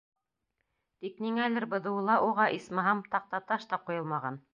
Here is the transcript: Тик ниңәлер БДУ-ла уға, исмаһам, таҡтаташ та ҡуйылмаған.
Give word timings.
Тик 1.03 1.19
ниңәлер 1.25 1.67
БДУ-ла 1.73 2.15
уға, 2.29 2.47
исмаһам, 2.61 3.05
таҡтаташ 3.17 3.69
та 3.75 3.81
ҡуйылмаған. 3.91 4.41